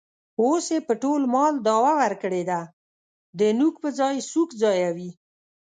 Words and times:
اوس 0.41 0.65
یې 0.73 0.79
په 0.87 0.93
ټول 1.01 1.21
مال 1.33 1.53
دعوه 1.67 1.93
ورکړې 2.01 2.43
ده. 2.49 2.59
د 3.39 3.41
نوک 3.59 3.75
په 3.83 3.89
ځای 3.99 4.15
سوک 4.31 4.49
ځایوي. 4.61 5.11